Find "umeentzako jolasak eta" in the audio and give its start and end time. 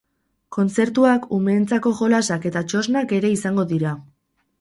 1.37-2.63